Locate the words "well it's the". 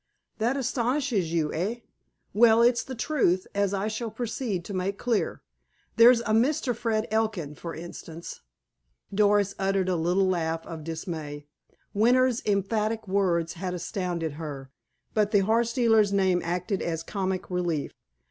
2.33-2.95